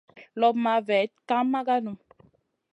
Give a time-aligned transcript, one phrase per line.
[0.39, 1.97] Loɓ ma vayd ka maganou.